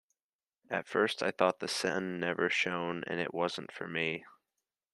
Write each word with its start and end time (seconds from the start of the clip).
At 0.71 0.87
first 0.87 1.21
I 1.21 1.29
thought 1.29 1.59
the 1.59 1.67
sun 1.67 2.19
never 2.19 2.49
shone 2.49 3.03
and 3.05 3.19
it 3.19 3.35
wasn't 3.35 3.71
for 3.71 3.87
me. 3.87 4.25